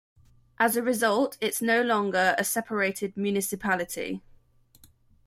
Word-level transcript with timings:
As 0.57 0.75
a 0.75 0.81
result, 0.81 1.37
it 1.41 1.49
is 1.53 1.61
no 1.61 1.83
longer 1.83 2.33
a 2.39 2.43
separated 2.43 3.15
municipality. 3.15 4.23